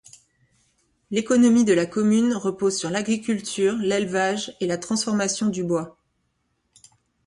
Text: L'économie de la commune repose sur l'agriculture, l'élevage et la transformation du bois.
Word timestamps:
L'économie 1.11 1.63
de 1.63 1.73
la 1.73 1.85
commune 1.85 2.33
repose 2.33 2.75
sur 2.75 2.89
l'agriculture, 2.89 3.75
l'élevage 3.75 4.57
et 4.59 4.65
la 4.65 4.79
transformation 4.79 5.45
du 5.45 5.63
bois. 5.63 5.95